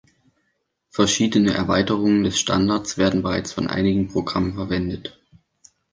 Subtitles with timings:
[0.89, 5.21] Verschiedene Erweiterungen des Standards werden bereits von einigen Programmen verwendet.